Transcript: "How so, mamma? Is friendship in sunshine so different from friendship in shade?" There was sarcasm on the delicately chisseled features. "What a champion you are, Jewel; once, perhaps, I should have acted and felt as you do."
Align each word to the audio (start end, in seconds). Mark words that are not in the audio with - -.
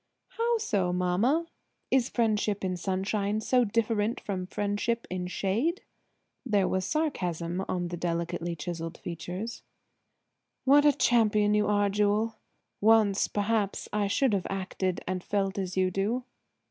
"How 0.29 0.57
so, 0.57 0.91
mamma? 0.91 1.45
Is 1.91 2.09
friendship 2.09 2.65
in 2.65 2.75
sunshine 2.75 3.39
so 3.39 3.63
different 3.63 4.19
from 4.19 4.47
friendship 4.47 5.05
in 5.11 5.27
shade?" 5.27 5.83
There 6.43 6.67
was 6.67 6.85
sarcasm 6.85 7.63
on 7.67 7.89
the 7.89 7.97
delicately 7.97 8.55
chisseled 8.55 8.97
features. 8.97 9.61
"What 10.65 10.85
a 10.87 10.91
champion 10.91 11.53
you 11.53 11.67
are, 11.67 11.91
Jewel; 11.91 12.37
once, 12.81 13.27
perhaps, 13.27 13.87
I 13.93 14.07
should 14.07 14.33
have 14.33 14.47
acted 14.49 15.01
and 15.07 15.23
felt 15.23 15.59
as 15.59 15.77
you 15.77 15.91
do." 15.91 16.23